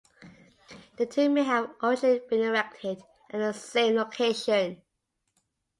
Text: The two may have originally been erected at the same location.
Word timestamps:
The 0.97 1.05
two 1.05 1.29
may 1.29 1.43
have 1.43 1.75
originally 1.83 2.21
been 2.27 2.41
erected 2.41 3.03
at 3.29 3.37
the 3.37 3.53
same 3.53 3.97
location. 3.97 4.81